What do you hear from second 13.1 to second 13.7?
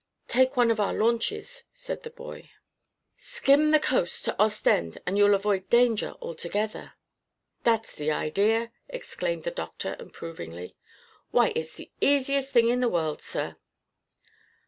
sir."